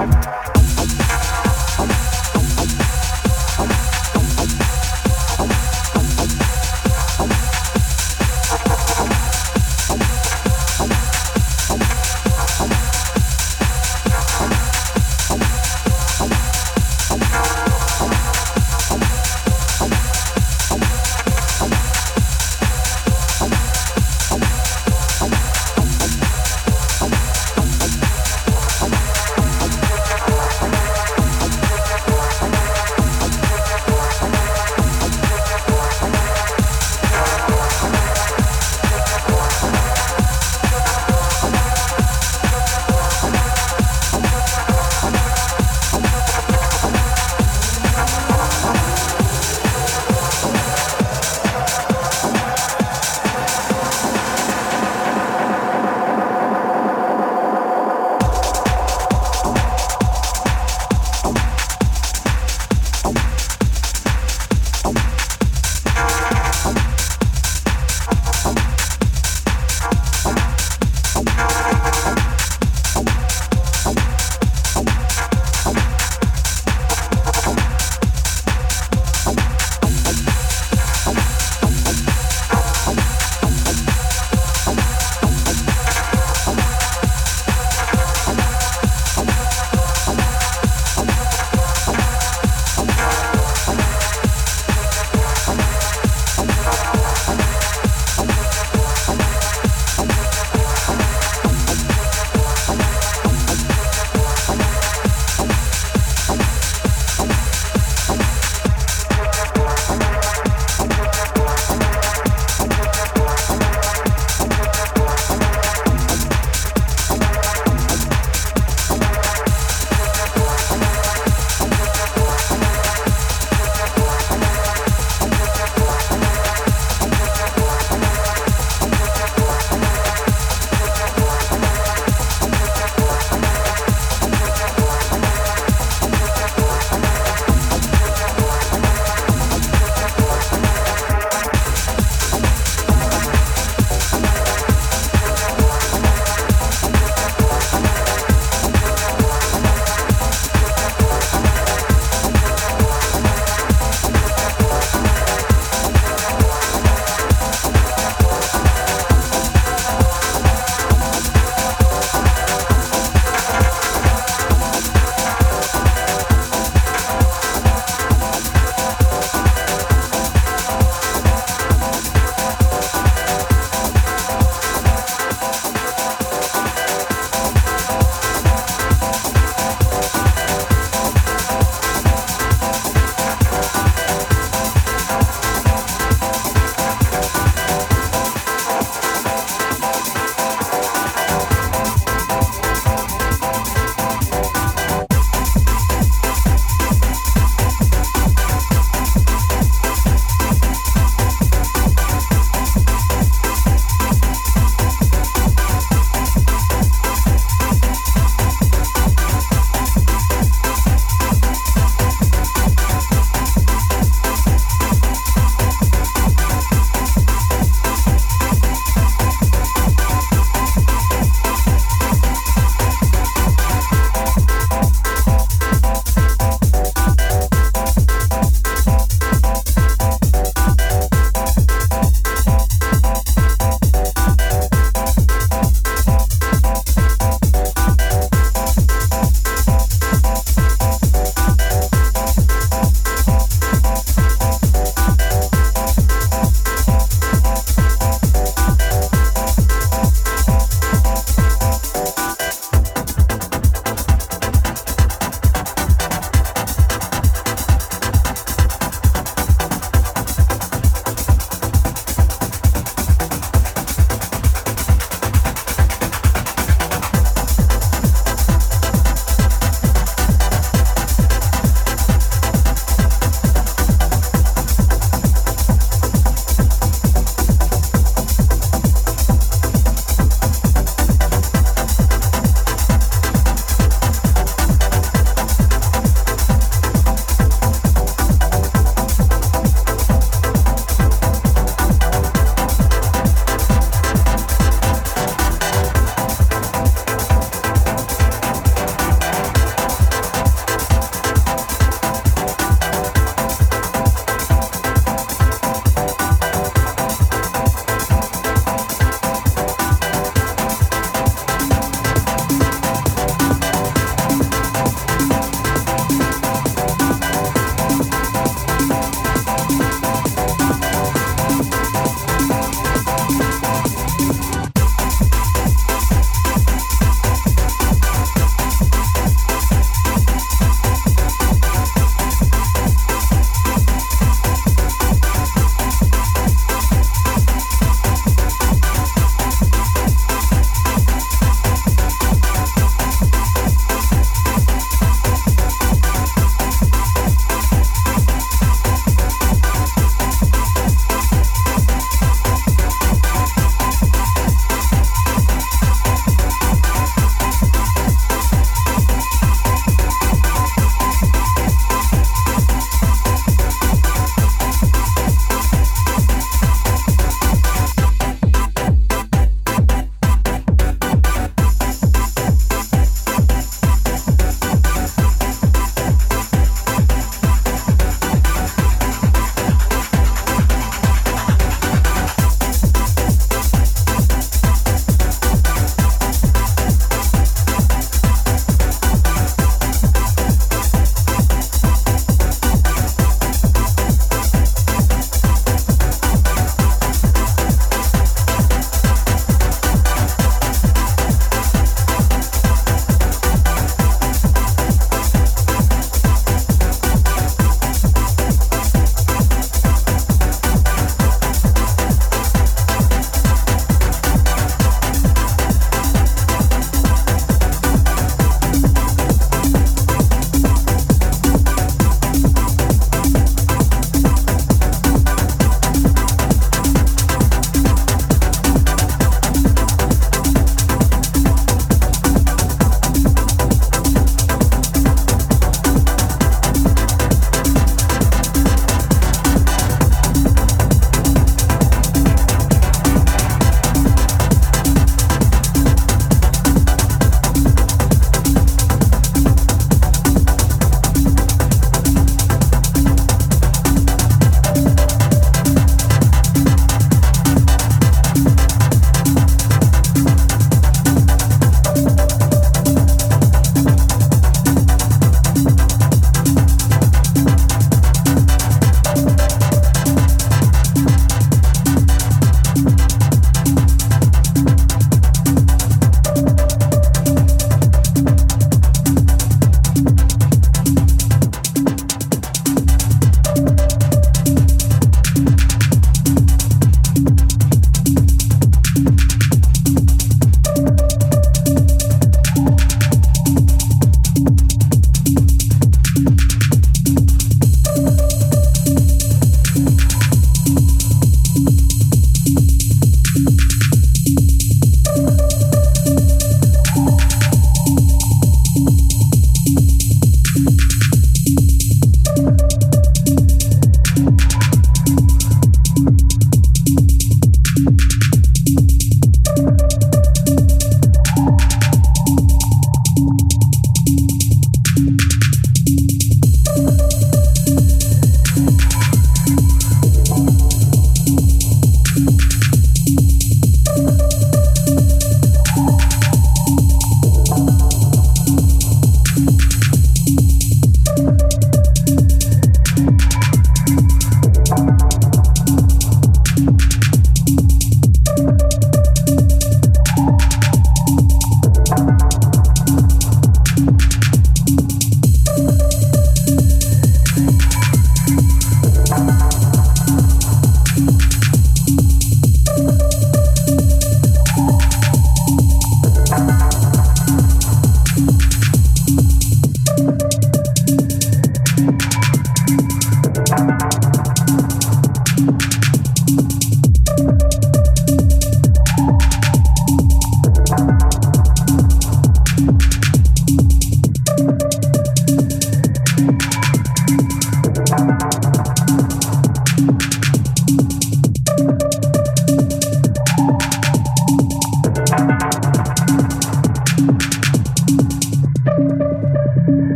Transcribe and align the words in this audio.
Bye. 0.00 0.39